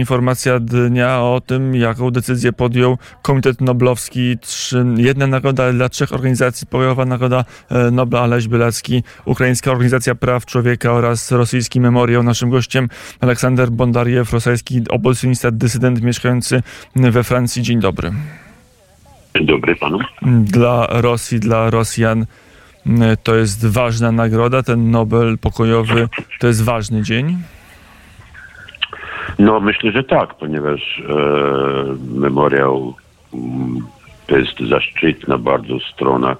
Informacja 0.00 0.60
dnia 0.60 1.20
o 1.20 1.40
tym, 1.46 1.74
jaką 1.74 2.10
decyzję 2.10 2.52
podjął 2.52 2.98
Komitet 3.22 3.60
Noblowski. 3.60 4.38
Trzy, 4.38 4.84
jedna 4.96 5.26
nagroda 5.26 5.72
dla 5.72 5.88
trzech 5.88 6.12
organizacji, 6.12 6.66
pokojowa 6.66 7.04
nagroda 7.04 7.44
e, 7.70 7.90
Nobla 7.90 8.20
Aleś 8.20 8.48
Bielacki, 8.48 9.02
Ukraińska 9.24 9.70
Organizacja 9.70 10.14
Praw 10.14 10.46
Człowieka 10.46 10.92
oraz 10.92 11.32
rosyjski 11.32 11.80
Memoriał. 11.80 12.22
Naszym 12.22 12.50
gościem 12.50 12.88
Aleksander 13.20 13.70
Bondariew, 13.70 14.32
rosyjski 14.32 14.80
opozycjonista, 14.88 15.50
dysydent 15.50 16.02
mieszkający 16.02 16.62
we 16.96 17.24
Francji. 17.24 17.62
Dzień 17.62 17.80
dobry. 17.80 18.12
Dzień 19.36 19.46
dobry 19.46 19.76
panu. 19.76 19.98
Dla 20.42 20.86
Rosji, 20.90 21.40
dla 21.40 21.70
Rosjan 21.70 22.26
e, 22.86 23.16
to 23.16 23.36
jest 23.36 23.66
ważna 23.66 24.12
nagroda. 24.12 24.62
Ten 24.62 24.90
Nobel 24.90 25.38
pokojowy 25.38 26.08
to 26.38 26.46
jest 26.46 26.62
ważny 26.62 27.02
dzień. 27.02 27.38
No 29.38 29.60
myślę, 29.60 29.92
że 29.92 30.04
tak, 30.04 30.34
ponieważ 30.34 31.02
e, 31.08 31.14
memoriał 32.14 32.94
mm, 33.34 33.86
to 34.26 34.36
jest 34.36 34.60
zaszczytna 34.60 35.38
bardzo 35.38 35.80
strona, 35.80 36.30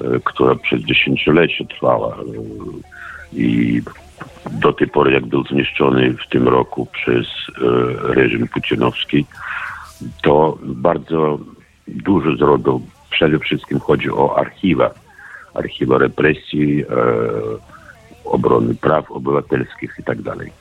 e, 0.00 0.20
która 0.24 0.54
przez 0.54 0.80
dziesięciolecie 0.80 1.64
trwała 1.64 2.14
e, 2.14 2.20
i 3.32 3.82
do 4.50 4.72
tej 4.72 4.88
pory, 4.88 5.12
jak 5.12 5.26
był 5.26 5.44
zniszczony 5.44 6.14
w 6.14 6.28
tym 6.28 6.48
roku 6.48 6.86
przez 6.86 7.26
e, 7.26 8.14
reżim 8.14 8.48
putinowski, 8.48 9.26
to 10.22 10.58
bardzo 10.62 11.38
dużo 11.88 12.36
zrobił. 12.36 12.82
Przede 13.10 13.38
wszystkim 13.38 13.80
chodzi 13.80 14.10
o 14.10 14.38
archiwa, 14.38 14.90
archiwa 15.54 15.98
represji, 15.98 16.82
e, 16.82 16.86
obrony 18.24 18.74
praw 18.74 19.10
obywatelskich 19.10 19.96
i 19.98 20.02
tak 20.02 20.22
dalej. 20.22 20.52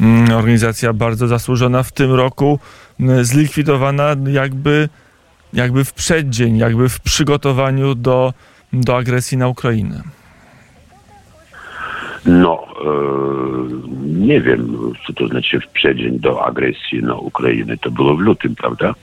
Mm, 0.00 0.30
Organizacja 0.32 0.92
bardzo 0.92 1.28
zasłużona 1.28 1.82
w 1.82 1.92
tym 1.92 2.12
roku, 2.12 2.58
mm, 3.00 3.24
zlikwidowana 3.24 4.16
jakby, 4.26 4.88
jakby 5.52 5.84
w 5.84 5.92
przeddzień, 5.92 6.56
jakby 6.56 6.88
w 6.88 7.00
przygotowaniu 7.00 7.94
do, 7.94 8.32
do 8.72 8.96
agresji 8.96 9.38
na 9.38 9.48
Ukrainę. 9.48 10.02
No, 12.26 12.66
e, 12.84 12.88
nie 14.06 14.40
wiem, 14.40 14.92
co 15.06 15.12
to 15.12 15.28
znaczy 15.28 15.60
w 15.60 15.68
przeddzień 15.68 16.18
do 16.20 16.46
agresji 16.46 17.02
na 17.02 17.14
Ukrainę. 17.14 17.76
To 17.76 17.90
było 17.90 18.16
w 18.16 18.20
lutym, 18.20 18.54
prawda? 18.54 18.94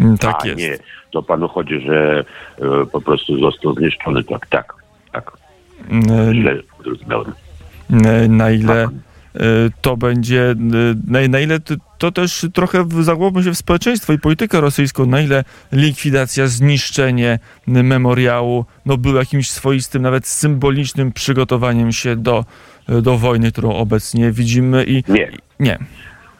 Mm, 0.00 0.18
Tak 0.18 0.36
A 0.42 0.46
jest. 0.46 0.58
nie, 0.58 0.78
to 1.10 1.22
panu 1.22 1.48
chodzi, 1.48 1.80
że 1.80 2.24
e, 2.58 2.86
po 2.86 3.00
prostu 3.00 3.38
został 3.38 3.74
zniszczony. 3.74 4.24
Tak, 4.24 4.46
tak, 4.46 4.74
tak. 5.12 5.32
Źle 6.32 6.56
zrozumiałem. 6.84 7.32
Na 8.28 8.50
ile 8.50 8.84
y, 8.84 8.88
to 9.80 9.96
będzie, 9.96 10.50
y, 10.50 10.56
na, 11.06 11.28
na 11.28 11.40
ile 11.40 11.58
to, 11.98 12.12
też 12.12 12.46
trochę 12.54 12.84
zagłębmy 13.00 13.42
się 13.42 13.50
w 13.50 13.56
społeczeństwo 13.56 14.12
i 14.12 14.18
politykę 14.18 14.60
rosyjską, 14.60 15.06
na 15.06 15.20
ile 15.20 15.44
likwidacja, 15.72 16.46
zniszczenie 16.46 17.38
y, 17.68 17.82
memoriału 17.82 18.64
no, 18.86 18.96
był 18.96 19.14
jakimś 19.14 19.50
swoistym, 19.50 20.02
nawet 20.02 20.26
symbolicznym 20.26 21.12
przygotowaniem 21.12 21.92
się 21.92 22.16
do, 22.16 22.44
y, 22.90 23.02
do 23.02 23.18
wojny, 23.18 23.52
którą 23.52 23.74
obecnie 23.74 24.32
widzimy 24.32 24.84
i 24.84 25.02
Nie, 25.08 25.30
nie. 25.60 25.78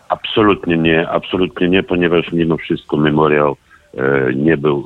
absolutnie 0.08 0.76
nie, 0.78 1.08
absolutnie 1.08 1.68
nie, 1.68 1.82
ponieważ 1.82 2.32
mimo 2.32 2.56
wszystko 2.56 2.96
memoriał 2.96 3.56
e, 3.98 4.34
nie 4.34 4.56
był 4.56 4.84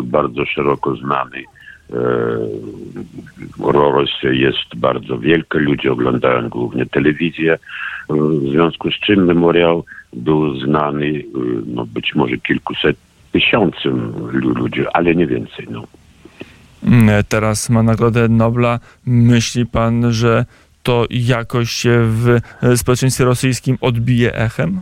e, 0.00 0.02
bardzo 0.02 0.46
szeroko 0.46 0.96
znany. 0.96 1.42
E, 1.92 3.72
Rosja 3.72 4.32
jest 4.32 4.76
bardzo 4.76 5.18
wielka, 5.18 5.58
ludzie 5.58 5.92
oglądają 5.92 6.48
głównie 6.48 6.86
telewizję, 6.86 7.58
w 8.10 8.48
związku 8.50 8.90
z 8.90 8.94
czym 8.94 9.24
memoriał 9.24 9.84
był 10.12 10.60
znany 10.60 11.06
e, 11.06 11.22
no, 11.66 11.86
być 11.86 12.14
może 12.14 12.36
kilkuset 12.38 12.96
tysiącom 13.32 14.12
lu- 14.32 14.54
ludzi, 14.54 14.84
ale 14.92 15.14
nie 15.14 15.26
więcej. 15.26 15.66
No. 15.70 15.84
Mm, 16.84 17.24
Teraz 17.28 17.70
ma 17.70 17.82
Nagrodę 17.82 18.28
Nobla. 18.28 18.78
Myśli 19.06 19.66
pan, 19.66 20.12
że 20.12 20.44
to 20.82 21.06
jakoś 21.10 21.70
się 21.70 22.00
w 22.04 22.28
e, 22.62 22.76
społeczeństwie 22.76 23.24
rosyjskim 23.24 23.76
odbije 23.80 24.34
echem? 24.34 24.80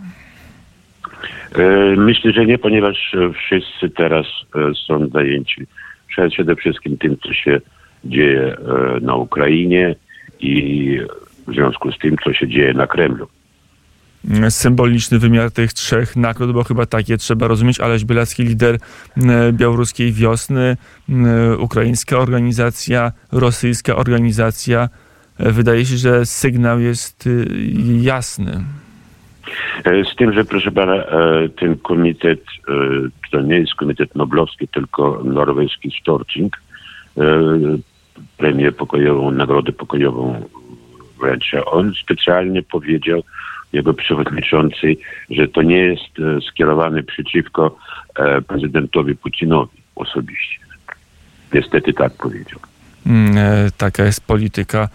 Myślę, 1.96 2.32
że 2.32 2.46
nie, 2.46 2.58
ponieważ 2.58 3.16
wszyscy 3.34 3.90
teraz 3.90 4.26
są 4.86 5.08
zajęci 5.08 5.66
przede 6.30 6.56
wszystkim 6.56 6.98
tym, 6.98 7.16
co 7.18 7.32
się 7.32 7.60
dzieje 8.04 8.56
e, 8.56 9.00
na 9.00 9.14
Ukrainie 9.14 9.94
i 10.40 10.98
w 11.48 11.52
związku 11.52 11.92
z 11.92 11.98
tym, 11.98 12.16
co 12.24 12.32
się 12.32 12.48
dzieje 12.48 12.74
na 12.74 12.86
Kremlu. 12.86 13.28
Symboliczny 14.48 15.18
wymiar 15.18 15.50
tych 15.50 15.72
trzech 15.72 16.16
nagród, 16.16 16.52
bo 16.52 16.64
chyba 16.64 16.86
takie 16.86 17.16
trzeba 17.16 17.48
rozumieć. 17.48 17.80
Aleś 17.80 18.04
Bielacki, 18.04 18.42
lider 18.42 18.78
mm, 19.16 19.56
białoruskiej 19.56 20.12
wiosny, 20.12 20.76
mm, 21.08 21.60
ukraińska 21.60 22.18
organizacja, 22.18 23.12
rosyjska 23.32 23.96
organizacja. 23.96 24.88
E, 25.38 25.52
Wydaje 25.52 25.86
się, 25.86 25.96
że 25.96 26.26
sygnał 26.26 26.80
jest 26.80 27.28
jasny. 28.00 28.64
E, 29.84 30.04
Z 30.04 30.16
tym, 30.16 30.32
że 30.32 30.44
proszę 30.44 30.70
pana, 30.70 30.94
e, 30.94 31.48
ten 31.48 31.78
komitet, 31.78 32.40
e, 32.68 32.72
to 33.30 33.40
nie 33.40 33.56
jest 33.58 33.74
komitet 33.74 34.14
noblowski, 34.14 34.68
tylko 34.68 35.20
norweski 35.24 35.92
Storting, 36.00 36.60
premię 38.36 38.72
pokojową, 38.72 39.30
nagrodę 39.30 39.72
pokojową 39.72 40.48
wręcza. 41.20 41.64
On 41.64 41.92
specjalnie 42.02 42.62
powiedział, 42.62 43.22
jego 43.72 43.94
przewodniczący, 43.94 44.96
że 45.30 45.48
to 45.48 45.62
nie 45.62 45.76
jest 45.78 46.42
skierowane 46.50 47.02
przeciwko 47.02 47.78
prezydentowi 48.48 49.16
Putinowi 49.16 49.78
osobiście. 49.94 50.58
Niestety 51.52 51.92
tak 51.92 52.12
powiedział. 52.12 52.58
Mm, 53.06 53.36
Taka 53.76 54.04
jest 54.04 54.26
polityka. 54.26 54.88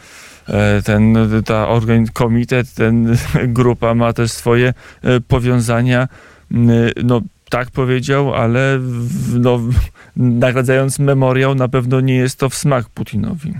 E, 0.50 0.81
Ten, 0.81 1.16
ta 1.46 1.68
organ, 1.68 2.06
komitet, 2.14 2.74
ten 2.74 3.16
grupa 3.58 3.94
ma 3.96 4.14
też 4.14 4.31
swoje 4.31 4.74
e, 5.04 5.22
powiązania. 5.22 6.08
Mm, 6.52 6.70
No, 7.04 7.22
tak 7.50 7.72
powiedział, 7.72 8.34
ale 8.34 8.80
no, 9.40 9.59
nagradzając 10.16 11.00
memoriał, 11.00 11.56
na 11.56 11.68
pewno 11.68 12.02
nie 12.02 12.16
jest 12.16 12.40
to 12.40 12.50
w 12.50 12.56
smak 12.56 12.90
Putinowi. 12.90 13.53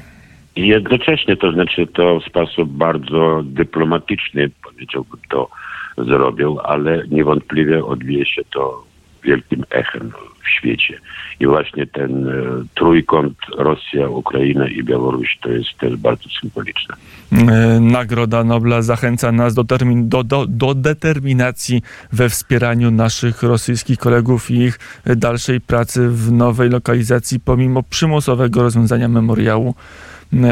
Jednocześnie, 0.56 1.38
to 1.38 1.52
znaczy 1.52 1.88
to 1.88 2.20
w 2.20 2.24
sposób 2.24 2.70
bardzo 2.70 3.42
dyplomatyczny, 3.46 4.50
powiedziałbym, 4.64 5.20
to 5.30 5.50
zrobił, 5.98 6.60
ale 6.64 7.08
niewątpliwie 7.08 7.86
odbije 7.86 8.26
się 8.26 8.42
to 8.54 8.84
wielkim 9.24 9.64
echem 9.70 10.12
w 10.44 10.50
świecie. 10.50 11.00
I 11.40 11.48
właśnie 11.48 11.88
ten 11.88 12.28
e, 12.28 12.34
trójkąt 12.76 13.38
Rosja, 13.58 14.10
Ukraina 14.10 14.68
i 14.68 14.84
Białoruś 14.84 15.38
to 15.42 15.50
jest 15.50 15.78
też 15.78 15.96
bardzo 15.96 16.30
symboliczne. 16.42 16.96
E, 17.32 17.80
Nagroda 17.80 18.44
Nobla 18.44 18.82
zachęca 18.82 19.32
nas 19.32 19.54
do, 19.54 19.64
termin, 19.64 20.10
do, 20.10 20.24
do, 20.24 20.46
do 20.48 20.76
determinacji 20.76 21.82
we 22.12 22.30
wspieraniu 22.30 22.92
naszych 22.92 23.44
rosyjskich 23.44 24.00
kolegów 24.00 24.52
i 24.52 24.58
ich 24.58 24.80
dalszej 25.06 25.62
pracy 25.62 26.10
w 26.10 26.32
nowej 26.32 26.70
lokalizacji, 26.70 27.40
pomimo 27.40 27.84
przymusowego 27.84 28.64
rozwiązania 28.64 29.08
memoriału 29.08 29.76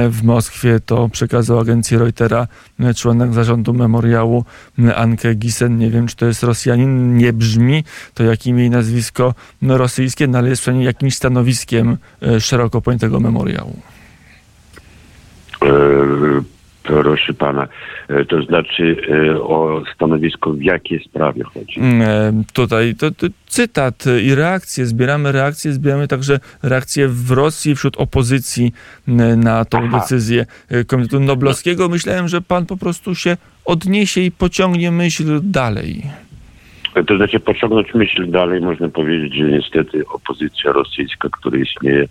w 0.10 0.24
Moskwie. 0.24 0.80
To 0.80 1.10
przekazał 1.10 1.60
agencji 1.60 1.98
Reutera 1.98 2.48
e, 2.80 2.94
członek 2.94 3.34
zarządu 3.34 3.74
memoriału 3.74 4.46
e, 4.80 4.96
Anke 4.96 5.36
Gissen. 5.36 5.78
Nie 5.78 5.90
wiem, 5.90 6.08
czy 6.08 6.16
to 6.16 6.26
jest 6.26 6.44
Rosjanin, 6.44 7.18
nie 7.18 7.34
brzmi 7.34 7.84
to 8.14 8.24
jak 8.24 8.48
imię 8.48 8.66
i 8.66 8.70
nazwisko 8.70 9.34
rosyjskie, 9.62 10.28
no, 10.28 10.38
ale 10.38 10.50
jest 10.50 10.62
przynajmniej 10.62 10.86
jakimś 10.86 11.16
stanowiskiem 11.16 11.98
e, 12.22 12.40
szeroko 12.40 12.82
pojętego 12.82 13.20
memoriału. 13.20 13.80
E, 16.84 16.88
Proszę 16.88 17.34
pana, 17.34 17.68
e, 18.08 18.26
to 18.26 18.42
znaczy 18.42 18.98
e, 19.10 19.42
o 19.42 19.84
stanowisko 19.96 20.54
w 20.54 20.62
jakiej 20.62 21.04
sprawie 21.04 21.44
chodzi? 21.44 21.80
Mm, 21.80 22.44
tutaj 22.54 22.96
to, 22.96 23.12
to 23.12 23.28
cytat 23.46 24.06
i 24.24 24.36
reakcje. 24.36 24.86
Zbieramy 24.86 25.32
reakcje, 25.32 25.74
zbieramy 25.74 26.08
także 26.08 26.40
reakcje 26.64 27.08
w 27.08 27.32
Rosji 27.32 27.76
wśród 27.76 27.98
opozycji 27.98 28.74
na 29.38 29.66
tą 29.66 29.78
Aha. 29.78 30.00
decyzję 30.00 30.46
e, 30.70 30.84
Komitetu 30.84 31.20
Noblowskiego. 31.20 31.90
Myślałem, 31.90 32.28
że 32.28 32.42
pan 32.42 32.66
po 32.66 32.78
prostu 32.78 33.16
się 33.16 33.38
odniesie 33.66 34.22
i 34.22 34.32
pociągnie 34.32 34.92
myśl 34.92 35.40
dalej. 35.44 36.04
To 37.08 37.18
znaczy 37.18 37.40
pociągnąć 37.40 37.94
myśl 37.94 38.32
dalej, 38.32 38.62
można 38.62 38.90
powiedzieć, 38.90 39.36
że 39.36 39.44
niestety 39.44 40.04
opozycja 40.08 40.72
rosyjska, 40.72 41.30
która 41.32 41.58
istnieje 41.58 42.08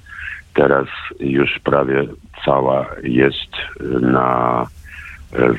teraz 0.55 0.87
już 1.20 1.58
prawie 1.64 2.06
cała 2.44 2.87
jest 3.02 3.50
na 4.00 4.67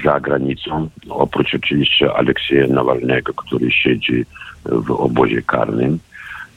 za 0.03 0.19
granicą, 0.19 0.89
oprócz 1.09 1.55
oczywiście 1.55 2.13
Aleksieja 2.13 2.67
Nawalnego, 2.67 3.33
który 3.33 3.71
siedzi 3.71 4.25
w 4.65 4.91
obozie 4.91 5.41
karnym. 5.41 5.99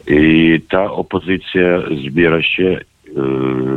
I 0.06 0.60
ta 0.69 0.92
opozycja 0.92 1.62
zbiera 2.06 2.42
się 2.42 2.62
y, 2.62 2.81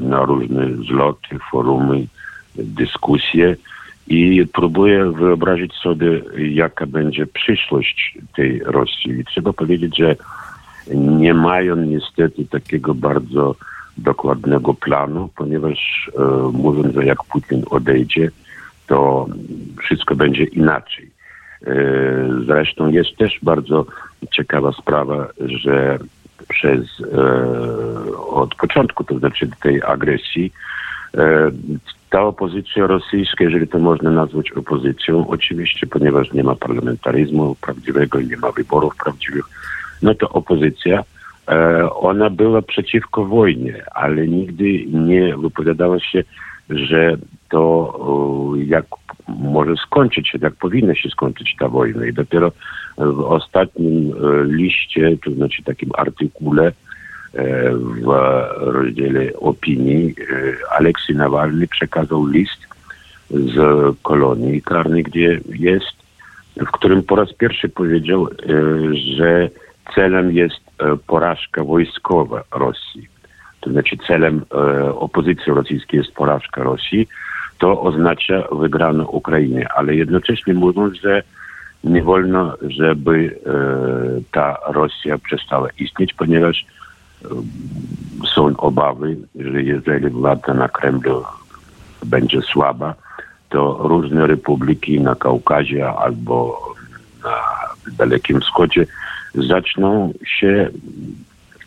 na 0.02 0.26
różne 0.26 0.68
zloty, 0.88 1.38
forumy, 1.52 2.08
dyskusje 2.56 3.56
i 4.08 4.46
próbuję 4.54 5.12
wyobrazić 5.12 5.74
sobie, 5.74 6.22
jaka 6.38 6.86
będzie 6.86 7.28
przyszłość 7.28 8.18
tej 8.36 8.60
Rosji. 8.60 9.12
I 9.12 9.26
trzeba 9.26 9.54
powiedzieć, 9.54 9.98
że 9.98 10.16
nie 10.96 11.34
mają 11.34 11.76
niestety 11.76 12.46
takiego 12.46 12.94
bardzo 12.94 13.56
dokładnego 13.98 14.74
planu, 14.74 15.30
ponieważ 15.36 16.12
e, 16.20 16.22
mówiąc, 16.54 16.96
że 16.96 17.06
jak 17.06 17.24
Putin 17.24 17.64
odejdzie, 17.70 18.32
to 18.88 19.28
wszystko 19.82 20.16
będzie 20.16 20.44
inaczej. 20.44 21.12
E, 21.68 21.74
zresztą 22.46 22.90
jest 22.90 23.18
też 23.18 23.40
bardzo 23.42 23.86
ciekawa 24.32 24.72
sprawa, 24.72 25.28
że 25.46 26.00
przez 26.50 26.82
e, 27.14 28.18
od 28.18 28.56
początku, 28.56 29.04
to 29.04 29.20
znaczy 29.20 29.50
tej 29.62 29.82
agresji, 29.84 30.54
e, 31.18 31.52
ta 32.10 32.22
opozycja 32.24 32.88
rosyjska, 32.88 33.44
jeżeli 33.44 33.68
to 33.68 33.80
można 33.80 34.12
nazwać 34.12 34.52
opozycją, 34.52 35.28
oczywiście, 35.28 35.88
ponieważ 35.88 36.34
nie 36.34 36.44
ma 36.44 36.56
parlamentaryzmu 36.56 37.56
prawdziwego 37.56 38.20
i 38.20 38.28
nie 38.28 38.38
ma 38.38 38.52
wyborów 38.52 38.96
prawdziwych, 39.04 39.46
no 40.02 40.16
to 40.16 40.30
opozycja, 40.30 41.04
ona 41.92 42.30
była 42.30 42.62
przeciwko 42.62 43.26
wojnie, 43.26 43.84
ale 43.96 44.28
nigdy 44.28 44.86
nie 44.86 45.38
wypowiadała 45.38 46.00
się, 46.00 46.24
że 46.70 47.18
to 47.50 48.00
jak 48.66 48.86
może 49.28 49.76
skończyć 49.76 50.30
się, 50.30 50.38
jak 50.42 50.54
powinna 50.54 50.96
się 50.96 51.10
skończyć 51.10 51.56
ta 51.60 51.70
wojna. 51.70 52.06
I 52.06 52.14
dopiero 52.14 52.52
w 52.98 53.20
ostatnim 53.20 54.14
e, 54.14 54.44
liście, 54.44 55.18
to 55.26 55.32
znaczy 55.32 55.64
takim 55.64 55.90
artykule, 55.98 56.72
E, 57.38 57.72
w 57.76 58.08
rozdziale 58.58 59.34
opinii 59.40 60.16
e, 60.20 60.74
Aleksiej 60.78 61.16
Nawalny 61.16 61.68
przekazał 61.68 62.26
list 62.26 62.68
z 63.30 63.56
kolonii 64.02 64.62
karnej, 64.62 65.04
gdzie 65.04 65.40
jest, 65.46 65.96
w 66.56 66.72
którym 66.72 67.04
po 67.04 67.16
raz 67.16 67.34
pierwszy 67.34 67.70
powiedział, 67.70 68.28
e, 68.28 68.32
że 69.18 69.50
celem 69.96 70.32
jest 70.32 70.67
porażka 71.08 71.64
wojskowa 71.64 72.44
Rosji. 72.52 73.08
To 73.62 73.70
znaczy 73.70 73.98
celem 74.08 74.46
opozycji 74.94 75.54
rosyjskiej 75.54 75.98
jest 75.98 76.12
porażka 76.12 76.64
Rosji. 76.64 77.08
To 77.58 77.82
oznacza 77.82 78.44
wygraną 78.52 79.06
Ukrainie, 79.06 79.68
ale 79.76 79.96
jednocześnie 79.96 80.54
mówiąc, 80.54 80.98
że 81.02 81.24
nie 81.84 82.04
wolno, 82.04 82.58
żeby 82.62 83.40
ta 84.32 84.58
Rosja 84.68 85.18
przestała 85.18 85.70
istnieć, 85.80 86.14
ponieważ 86.14 86.66
są 88.36 88.58
obawy, 88.58 89.18
że 89.36 89.64
jeżeli 89.64 90.10
władza 90.10 90.54
na 90.54 90.70
Kremlu 90.70 91.24
będzie 92.06 92.42
słaba, 92.42 92.96
to 93.50 93.78
różne 93.80 94.28
republiki 94.28 95.02
na 95.02 95.16
Kaukazie 95.16 95.90
albo 95.90 96.62
na 97.24 97.36
Dalekim 97.98 98.42
Wschodzie 98.42 98.86
zaczną 99.36 100.14
się 100.26 100.70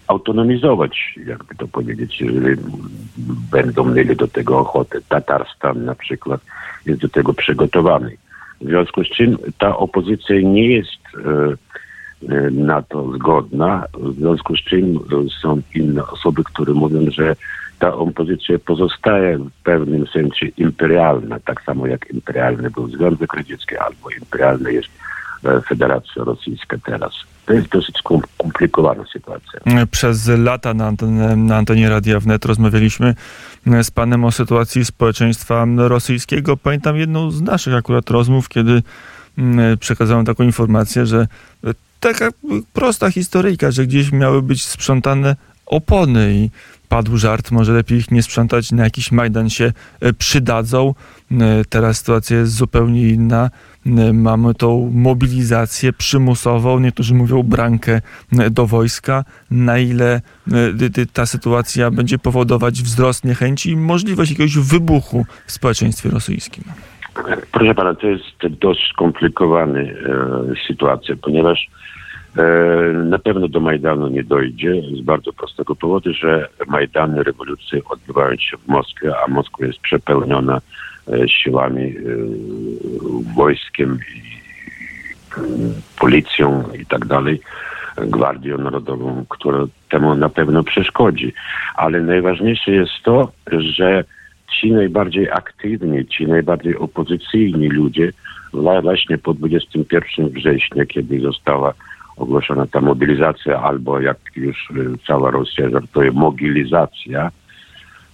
autonomizować, 0.06 1.18
jakby 1.26 1.54
to 1.54 1.68
powiedzieć, 1.68 2.20
jeżeli 2.20 2.62
będą 3.50 3.84
mieli 3.84 4.16
do 4.16 4.28
tego 4.28 4.58
ochotę. 4.58 4.98
Tatarstan 5.08 5.84
na 5.84 5.94
przykład 5.94 6.40
jest 6.86 7.00
do 7.00 7.08
tego 7.08 7.34
przygotowany. 7.34 8.16
W 8.60 8.64
związku 8.64 9.04
z 9.04 9.08
czym 9.08 9.38
ta 9.58 9.76
opozycja 9.76 10.40
nie 10.40 10.68
jest 10.68 11.00
e, 11.16 11.56
E, 12.28 12.50
na 12.50 12.82
to 12.82 13.12
zgodna, 13.12 13.86
w 13.94 14.14
związku 14.14 14.56
z 14.56 14.60
czym 14.60 14.98
są 15.42 15.60
inne 15.74 16.06
osoby, 16.06 16.44
które 16.44 16.74
mówią, 16.74 17.10
że 17.10 17.36
ta 17.78 17.94
opozycja 17.94 18.58
pozostaje 18.58 19.38
w 19.38 19.50
pewnym 19.64 20.06
sensie 20.06 20.46
imperialna, 20.46 21.40
tak 21.40 21.62
samo 21.62 21.86
jak 21.86 22.10
imperialny 22.10 22.70
był 22.70 22.88
Związek 22.88 23.34
Radziecki 23.34 23.76
albo 23.76 24.10
imperialny 24.20 24.72
jest 24.72 24.88
e, 25.44 25.60
Federacja 25.60 26.24
Rosyjska 26.24 26.76
teraz. 26.84 27.12
To 27.50 27.55
jest 27.55 27.69
dosyć 27.69 27.97
skomplikowana 27.99 29.05
sytuacja. 29.12 29.61
Przez 29.91 30.29
lata 30.29 30.75
na, 30.75 30.87
antenie, 30.87 31.37
na 31.37 31.56
antenie 31.56 31.88
Radia 31.88 32.20
Wnet 32.20 32.44
rozmawialiśmy 32.44 33.14
e, 33.67 33.85
z 33.85 33.91
panem 33.91 34.25
o 34.25 34.32
sytuacji 34.32 34.85
społeczeństwa 34.85 35.67
rosyjskiego. 35.76 36.56
Pamiętam 36.56 36.97
jedną 36.97 37.31
z 37.31 37.43
naszych 37.43 37.75
akurat 37.75 38.11
rozmów, 38.11 38.49
kiedy 38.49 38.82
przekazałem 39.81 40.25
taką 40.25 40.44
informację, 40.44 41.06
że 41.06 41.26
taka 42.00 42.29
prosta 42.73 43.11
historyjka, 43.11 43.70
że 43.70 43.87
gdzieś 43.87 44.12
miały 44.12 44.43
być 44.43 44.64
sprzątane 44.64 45.37
opony 45.67 46.35
i 46.35 46.50
padł 46.88 47.17
żart, 47.17 47.50
może 47.50 47.73
lepiej 47.73 47.99
ich 47.99 48.11
nie 48.11 48.23
sprzątać, 48.23 48.73
na 48.73 48.85
jakiś 48.85 49.12
Majdan 49.12 49.50
się 49.50 49.73
e, 50.00 50.12
przydadzą. 50.12 50.94
E, 51.31 51.64
teraz 51.69 51.99
sytuacja 51.99 52.38
jest 52.38 52.53
zupełnie 52.53 53.08
inna. 53.08 53.50
E, 53.87 54.12
mamy 54.12 54.55
tą 54.55 54.91
mobilizację 54.94 55.93
przymusową, 55.93 56.79
niektórzy 56.79 57.15
mówią 57.15 57.43
brankę 57.43 58.00
do 58.50 58.67
wojska. 58.67 59.25
Na 59.50 59.79
ile 59.79 60.21
ta 61.12 61.27
sytuacja 61.27 61.91
będzie 61.91 62.19
powodować 62.19 62.82
wzrost 62.82 63.25
niechęci 63.25 63.71
i 63.71 63.77
możliwość 63.77 64.31
jakiegoś 64.31 64.59
wybuchu 64.59 65.27
w 65.47 65.53
społeczeństwie 65.53 66.11
rosyjskim? 66.11 66.65
Proszę 67.53 67.75
pana, 67.75 67.94
to 67.94 68.06
jest 68.06 68.25
dość 68.61 68.88
skomplikowana 68.93 69.79
e, 69.79 69.94
sytuacja, 70.67 71.15
ponieważ 71.23 71.67
e, 72.37 72.43
na 72.93 73.19
pewno 73.19 73.49
do 73.49 73.61
Majdanu 73.61 74.09
nie 74.09 74.25
dojdzie 74.25 74.82
z 74.99 75.00
bardzo 75.00 75.32
prostego 75.32 75.77
powodu, 75.77 76.12
że 76.12 76.49
Majdany 76.67 77.23
rewolucji 77.23 77.82
odbywają 77.91 78.37
się 78.37 78.56
w 78.56 78.69
Moskwie, 78.69 79.12
a 79.25 79.29
Moskwa 79.29 79.67
jest 79.67 79.79
przepełniona 79.79 80.61
e, 81.12 81.29
siłami, 81.29 81.82
e, 81.82 81.93
wojskiem 83.37 83.99
i 84.15 84.31
policją 85.99 86.65
i 86.81 86.87
tak 86.87 87.06
dalej, 87.06 87.41
Gwardią 87.97 88.59
Narodową, 88.59 89.25
która 89.29 89.59
temu 89.88 90.15
na 90.15 90.29
pewno 90.29 90.65
przeszkodzi. 90.65 91.32
Ale 91.75 92.00
najważniejsze 92.00 92.71
jest 92.71 92.93
to, 93.05 93.32
że 93.53 94.05
ci 94.61 94.73
najbardziej 94.73 95.31
aktywni, 95.31 96.06
ci 96.06 96.27
najbardziej 96.27 96.77
opozycyjni 96.77 97.69
ludzie 97.69 98.12
właśnie 98.82 99.19
po 99.19 99.35
21 99.35 100.29
września, 100.29 100.87
kiedy 100.87 101.21
została 101.21 101.75
ogłoszona 102.17 102.67
ta 102.67 102.81
mobilizacja, 102.81 103.62
albo 103.62 104.00
jak 104.00 104.19
już 104.37 104.71
y, 104.71 105.06
cała 105.06 105.31
Rosja 105.31 105.71
żartuje, 105.71 106.12
mobilizacja, 106.12 107.31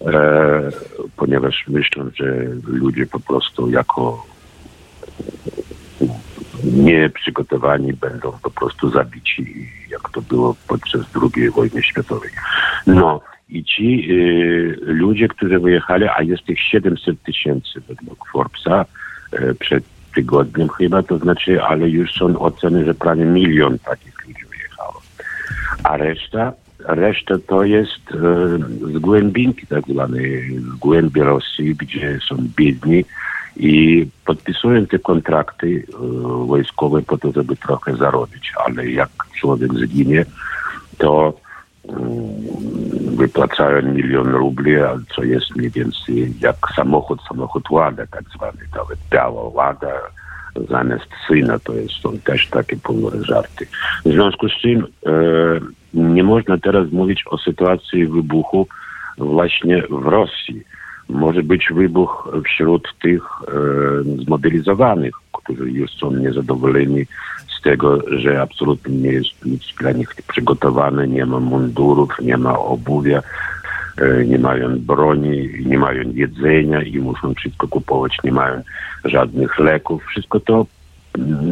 e, 0.06 0.70
ponieważ 1.16 1.64
myślą, 1.68 2.10
że 2.14 2.46
ludzie 2.66 3.06
po 3.06 3.20
prostu 3.20 3.70
jako 3.70 4.26
nieprzygotowani 6.64 7.92
będą 7.92 8.32
po 8.42 8.50
prostu 8.50 8.90
zabici, 8.90 9.68
jak 9.90 10.10
to 10.10 10.22
było 10.22 10.56
podczas 10.68 11.02
II 11.36 11.50
wojny 11.50 11.82
światowej. 11.82 12.30
No, 12.86 13.20
i 13.48 13.64
ci 13.64 14.06
y, 14.10 14.76
ludzie, 14.80 15.28
którzy 15.28 15.58
wyjechali, 15.58 16.04
a 16.16 16.22
jest 16.22 16.48
ich 16.48 16.60
700 16.60 17.22
tysięcy 17.22 17.80
według 17.88 18.28
Forbesa 18.32 18.84
y, 19.34 19.54
przed 19.54 19.84
tygodniem 20.14 20.68
chyba, 20.68 21.02
to 21.02 21.18
znaczy, 21.18 21.62
ale 21.62 21.88
już 21.88 22.12
są 22.12 22.38
oceny, 22.38 22.84
że 22.84 22.94
prawie 22.94 23.24
milion 23.24 23.78
takich 23.78 24.26
ludzi 24.26 24.44
wyjechało. 24.50 25.02
A 25.84 25.96
reszta, 25.96 26.52
reszta 26.78 27.34
to 27.46 27.64
jest 27.64 28.10
y, 28.10 28.18
z 28.92 28.98
głębinki 28.98 29.66
tak 29.66 29.84
zwanej, 29.88 30.58
z 30.58 30.74
głębi 30.78 31.20
Rosji, 31.20 31.74
gdzie 31.74 32.18
są 32.28 32.36
biedni 32.56 33.04
podpisują 34.24 34.86
te 34.86 34.98
kontrakty 34.98 35.66
y, 35.66 35.84
wojskowe 36.46 37.02
po 37.02 37.18
to, 37.18 37.32
żeby 37.32 37.56
trochę 37.56 37.96
zarobić, 37.96 38.52
ale 38.66 38.90
jak 38.90 39.10
człowiek 39.40 39.74
zginie, 39.74 40.24
to 40.98 41.34
wypłacają 43.16 43.82
milion 43.82 44.28
rubli, 44.28 44.72
co 45.14 45.24
jest 45.24 45.56
mniej 45.56 45.70
więcej 45.70 46.34
jak 46.40 46.56
samochód, 46.76 47.20
samochód 47.28 47.70
Łada, 47.70 48.06
tak 48.06 48.24
zwany, 48.34 48.58
nawet 48.76 48.98
biała 49.10 49.48
Łada, 49.48 49.92
zamiast 50.68 51.08
syna, 51.28 51.58
to 51.58 51.72
jest, 51.72 51.94
są 51.94 52.18
też 52.18 52.48
takie 52.48 52.76
ponure 52.76 53.24
żarty. 53.24 53.66
W 54.04 54.12
związku 54.12 54.48
z 54.48 54.52
czym 54.52 54.86
e, 55.06 55.10
nie 55.94 56.24
można 56.24 56.58
teraz 56.58 56.90
mówić 56.92 57.22
o 57.26 57.38
sytuacji 57.38 58.06
wybuchu 58.06 58.68
właśnie 59.18 59.82
w 59.90 60.06
Rosji. 60.06 60.64
Może 61.08 61.42
być 61.42 61.68
wybuch 61.74 62.32
wśród 62.44 62.94
tych 63.02 63.22
e, 63.22 64.22
zmobilizowanych, 64.24 65.14
którzy 65.32 65.70
już 65.70 65.90
są 65.90 66.12
niezadowoleni 66.12 67.06
tego, 67.66 67.98
że 68.18 68.42
absolutnie 68.42 68.96
nie 68.96 69.12
jest 69.12 69.44
nic 69.44 69.62
dla 69.80 69.92
nich 69.92 70.08
przygotowane, 70.28 71.08
nie 71.08 71.26
ma 71.26 71.40
mundurów, 71.40 72.10
nie 72.22 72.36
ma 72.36 72.58
obuwia, 72.58 73.22
e, 73.98 74.24
nie 74.24 74.38
mają 74.38 74.78
broni, 74.78 75.48
nie 75.66 75.78
mają 75.78 76.02
jedzenia 76.14 76.82
i 76.82 76.98
muszą 76.98 77.34
wszystko 77.34 77.68
kupować, 77.68 78.12
nie 78.24 78.32
mają 78.32 78.62
żadnych 79.04 79.58
leków. 79.58 80.04
Wszystko 80.04 80.40
to 80.40 80.66
mm, 81.18 81.44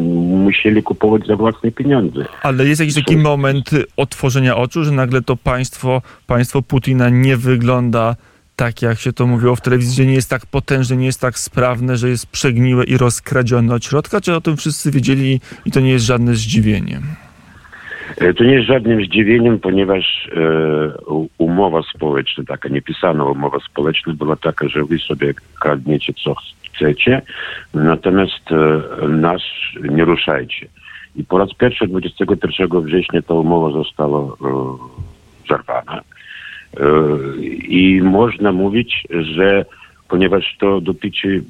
musieli 0.46 0.82
kupować 0.82 1.26
za 1.26 1.37
własne 1.37 1.70
pieniądze. 1.70 2.25
Ale 2.42 2.66
jest 2.66 2.80
jakiś 2.80 2.94
taki 2.94 3.16
moment 3.16 3.70
otworzenia 3.96 4.56
oczu, 4.56 4.84
że 4.84 4.92
nagle 4.92 5.23
to 5.23 5.37
państwo, 5.37 6.02
państwo 6.26 6.62
Putina 6.62 7.08
nie 7.08 7.37
wygląda 7.37 8.16
tak 8.56 8.82
jak 8.82 8.99
się 8.99 9.12
to 9.12 9.26
mówiło 9.26 9.56
w 9.56 9.61
telewizji, 9.61 9.96
że 9.96 10.08
nie 10.08 10.14
jest 10.14 10.30
tak 10.30 10.46
potężne, 10.46 10.96
nie 10.96 11.06
jest 11.06 11.20
tak 11.20 11.38
sprawne, 11.38 11.96
że 11.96 12.08
jest 12.08 12.26
przegniłe 12.26 12.84
i 12.84 12.96
rozkradzione 12.96 13.75
od 13.75 13.84
środka? 13.84 14.20
Czy 14.20 14.34
o 14.34 14.40
tym 14.40 14.56
wszyscy 14.56 14.90
wiedzieli 14.90 15.40
i 15.66 15.70
to 15.70 15.80
nie 15.80 15.90
jest 15.90 16.04
żadne 16.04 16.34
zdziwienie? 16.34 17.00
E, 18.16 18.34
To 18.34 18.44
nie 18.44 18.52
jest 18.52 18.66
żadnym 18.66 19.04
zdziwieniem, 19.04 19.58
ponieważ 19.58 20.28
e, 20.37 21.26
umowa 21.38 21.82
społeczna, 21.94 22.44
taka 22.44 22.68
niepisana 22.68 23.25
umowa 23.25 23.58
społeczna 23.61 24.12
była 24.12 24.37
taka, 24.37 24.68
że 24.68 24.84
wy 24.84 24.99
sobie 24.99 25.34
kradniecie 25.61 26.12
co 26.25 26.34
chcecie, 26.75 27.23
natomiast 27.75 28.52
e, 28.52 29.08
nas 29.08 29.42
nie 29.90 30.04
ruszajcie. 30.04 30.66
I 31.16 31.25
po 31.25 31.38
raz 31.38 31.54
pierwszy 31.54 31.87
21 31.87 32.80
września 32.80 33.23
ta 33.23 33.34
umowa 33.34 33.70
została 33.70 34.20
e, 34.20 34.26
zerwana. 35.49 36.00
I 37.68 38.00
można 38.02 38.52
mówić, 38.52 39.06
że 39.11 39.64
ponieważ 40.09 40.56
to 40.61 40.80
dotyczy 40.80 41.42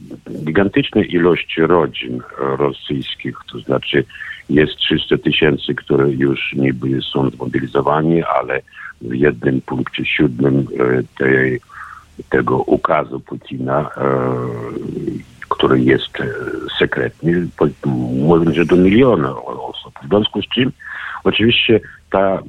gigantycznej 0.45 1.15
ilości 1.15 1.61
rodzin 1.61 2.21
rosyjskich, 2.39 3.37
to 3.53 3.59
znaczy 3.59 4.05
jest 4.51 4.77
300 4.77 5.19
tysięcy, 5.19 5.75
które 5.75 6.11
już 6.11 6.53
niby 6.57 7.03
są 7.13 7.31
zmobilizowani, 7.31 8.23
ale 8.23 8.61
w 9.01 9.15
jednym 9.15 9.61
punkcie 9.61 10.05
siódmym 10.05 10.59
e, 10.59 11.03
tej, 11.19 11.61
tego 12.31 12.59
ukazu 12.59 13.21
Putina, 13.21 13.91
e, 13.97 14.11
który 15.49 15.81
jest 15.81 16.19
sekretny, 16.79 17.47
mówią, 18.17 18.53
że 18.53 18.65
do 18.65 18.77
miliona 18.77 19.37
osób. 19.43 19.95
W 20.03 20.09
związku 20.09 20.43
z 20.43 20.49
czym 20.49 20.73
oczywiście 21.25 21.81
ta 22.11 22.43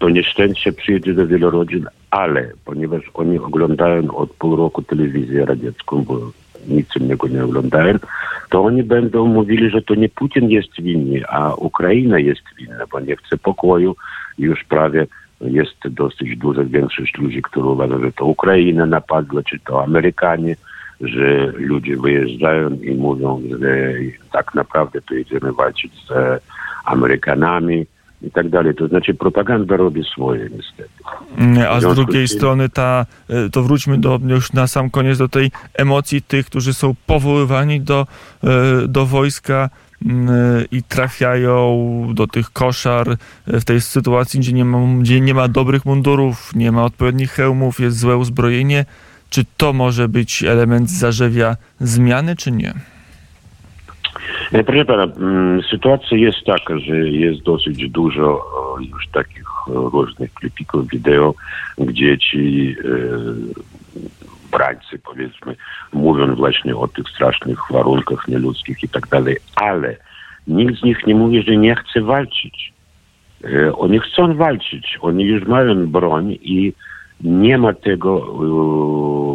to 0.00 0.08
nieszczęście 0.08 0.72
przyjedzie 0.72 1.14
do 1.14 1.26
wielu 1.26 1.50
rodzin, 1.50 1.86
ale 2.10 2.50
ponieważ 2.64 3.02
oni 3.14 3.38
oglądają 3.38 4.14
od 4.16 4.30
pół 4.30 4.56
roku 4.56 4.82
telewizję 4.82 5.44
radziecką, 5.44 6.04
bo 6.04 6.30
nic 6.68 6.96
innego 6.96 7.28
nie 7.28 7.44
oglądają, 7.44 7.94
to 8.50 8.64
oni 8.64 8.82
będą 8.82 9.26
mówili, 9.26 9.70
że 9.70 9.82
to 9.82 9.94
nie 9.94 10.08
Putin 10.08 10.50
jest 10.50 10.82
winny, 10.82 11.22
a 11.28 11.54
Ukraina 11.54 12.18
jest 12.18 12.42
winna, 12.58 12.84
bo 12.92 13.00
nie 13.00 13.16
chce 13.16 13.38
pokoju. 13.38 13.96
Już 14.38 14.64
prawie 14.64 15.06
jest 15.40 15.88
dosyć 15.88 16.36
duża 16.36 16.64
większość 16.64 17.18
ludzi, 17.18 17.42
którzy 17.42 17.66
uważają, 17.66 18.00
że 18.00 18.12
to 18.12 18.24
Ukraina 18.24 18.86
napadła, 18.86 19.42
czy 19.42 19.58
to 19.58 19.84
Amerykanie, 19.84 20.56
że 21.00 21.52
ludzie 21.56 21.96
wyjeżdżają 21.96 22.70
i 22.70 22.94
mówią, 22.94 23.42
że 23.60 23.92
tak 24.32 24.54
naprawdę 24.54 25.00
to 25.00 25.14
idziemy 25.14 25.52
walczyć 25.52 25.92
z 26.08 26.40
Amerykanami 26.84 27.86
i 28.22 28.30
tak 28.30 28.48
dalej. 28.48 28.74
To 28.74 28.88
znaczy 28.88 29.14
propaganda 29.14 29.76
robi 29.76 30.04
swoje 30.04 30.48
niestety. 30.56 30.90
A 31.68 31.80
W 31.80 31.92
z 31.92 31.94
drugiej 31.94 32.28
strony 32.28 32.68
ta, 32.68 33.06
e, 33.28 33.50
to 33.50 33.62
wróćmy 33.62 33.98
do, 33.98 34.20
już 34.26 34.52
na 34.52 34.66
sam 34.66 34.90
koniec 34.90 35.18
do 35.18 35.28
tej 35.28 35.50
emocji 35.74 36.22
tych, 36.22 36.46
którzy 36.46 36.74
są 36.74 36.94
powoływani 37.06 37.80
do, 37.80 38.06
e, 38.44 38.88
do 38.88 39.06
wojska 39.06 39.70
m, 40.06 40.28
e, 40.28 40.32
i 40.72 40.82
trafiają 40.82 42.06
do 42.14 42.26
tych 42.26 42.50
koszar 42.50 43.16
w 43.46 43.64
tej 43.64 43.80
sytuacji, 43.80 44.40
gdzie 44.40 44.52
nie, 44.52 44.64
ma, 44.64 44.78
gdzie 45.00 45.20
nie 45.20 45.34
ma 45.34 45.48
dobrych 45.48 45.84
mundurów, 45.84 46.50
nie 46.54 46.72
ma 46.72 46.84
odpowiednich 46.84 47.30
hełmów, 47.32 47.80
jest 47.80 47.98
złe 47.98 48.16
uzbrojenie. 48.16 48.84
Czy 49.30 49.44
to 49.56 49.72
może 49.72 50.08
być 50.08 50.44
element 50.44 50.90
zarzewia 50.90 51.56
zmiany, 51.80 52.36
czy 52.36 52.52
nie? 52.52 52.74
E, 54.52 54.64
Proszę 54.64 54.84
pana, 54.84 55.02
mm, 55.04 55.62
sytuacja 55.70 56.16
jest 56.18 56.44
taka, 56.46 56.78
że 56.78 56.96
jest 56.96 57.42
dosyć 57.42 57.88
dużo 57.90 58.44
już 58.90 59.08
takich 59.08 59.44
różnych 59.66 60.34
klipików 60.34 60.88
wideo, 60.88 61.34
gdzie 61.78 62.18
ci 62.18 62.76
e, 62.84 62.88
brańcy, 64.52 64.98
powiedzmy, 65.04 65.56
mówią 65.92 66.34
właśnie 66.34 66.76
o 66.76 66.88
tych 66.88 67.08
strasznych 67.08 67.58
warunkach 67.70 68.28
nieludzkich 68.28 68.82
i 68.82 68.88
tak 68.88 69.06
dalej, 69.08 69.36
ale 69.56 69.96
nikt 70.46 70.80
z 70.80 70.82
nich 70.82 71.06
nie 71.06 71.14
mówi, 71.14 71.42
że 71.42 71.56
nie 71.56 71.74
chce 71.76 72.00
walczyć. 72.00 72.72
E, 73.44 73.76
Oni 73.76 73.98
chcą 74.00 74.34
walczyć, 74.36 74.98
oni 75.00 75.24
już 75.24 75.44
mają 75.44 75.86
broń 75.86 76.38
i 76.42 76.72
nie 77.20 77.58
ma 77.58 77.72
tego 77.72 78.26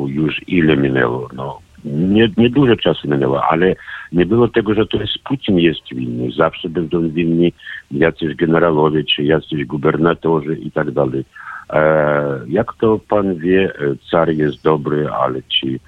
już 0.07 0.41
ile 0.47 0.77
minęło. 0.77 1.29
No, 1.33 1.59
nie, 1.85 2.29
nie 2.37 2.49
dużo 2.49 2.75
czasu 2.75 3.09
minęło, 3.09 3.43
ale 3.43 3.75
nie 4.11 4.25
było 4.25 4.47
tego, 4.47 4.73
że 4.73 4.85
to 4.85 4.97
jest 4.97 5.13
Putin 5.23 5.59
jest 5.59 5.81
winny. 5.95 6.31
Zawsze 6.31 6.69
będą 6.69 7.09
winni 7.09 7.53
jacyś 7.91 8.35
generałowie, 8.35 9.03
czy 9.03 9.23
jacyś 9.23 9.65
gubernatorzy 9.65 10.55
i 10.55 10.71
tak 10.71 10.91
dalej. 10.91 11.25
E, 11.69 12.39
jak 12.47 12.73
to 12.73 12.99
pan 13.09 13.35
wie, 13.35 13.73
e, 13.79 13.95
car 14.11 14.29
jest 14.29 14.63
dobry, 14.63 15.09
ale 15.09 15.43
ci 15.43 15.79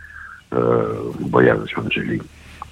e, 0.51 0.57
bojarzy 1.19 1.67
się 1.67 1.81
źli. 1.91 2.19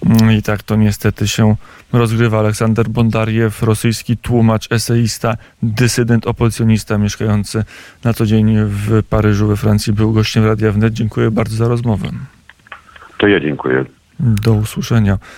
Mm, 0.05 0.31
I 0.31 0.41
tak 0.41 0.63
to 0.63 0.75
niestety 0.75 1.27
się 1.27 1.55
rozgrywa. 1.93 2.39
Aleksander 2.39 2.89
Bondariew, 2.89 3.63
rosyjski 3.63 4.17
tłumacz, 4.17 4.71
eseista, 4.71 5.37
dysydent, 5.63 6.27
opozycjonista 6.27 6.97
mieszkający 6.97 7.63
na 8.03 8.13
co 8.13 8.25
dzień 8.25 8.55
w 8.65 9.03
Paryżu 9.03 9.47
we 9.47 9.55
Francji, 9.55 9.93
był 9.93 10.13
gościem 10.13 10.45
Radia 10.45 10.71
Wnet. 10.71 10.93
Dziękuję 10.93 11.31
bardzo 11.31 11.55
za 11.55 11.67
rozmowę. 11.67 12.07
To 13.17 13.27
ja 13.27 13.39
dziękuję. 13.39 13.85
Do 14.19 14.53
usłyszenia. 14.53 15.17